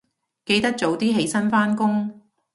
[0.45, 2.19] 記得早啲起身返工